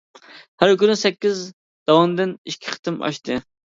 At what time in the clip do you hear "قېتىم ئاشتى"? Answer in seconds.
2.77-3.45